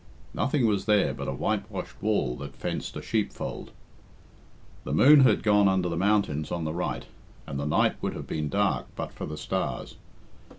[0.33, 3.69] Nothing was there but a whitewashed wall that fenced a sheepfold.
[4.83, 7.05] The moon had gone under the mountains on the right,
[7.45, 9.97] and the night would have been dark but for the stars.